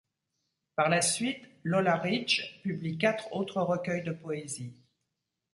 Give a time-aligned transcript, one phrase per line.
[0.75, 4.73] Par la suite, Lola Ridge publie quatre autres recueils de poésie.